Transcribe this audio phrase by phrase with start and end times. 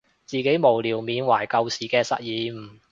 [0.25, 2.79] 自己無聊緬懷舊時嘅實驗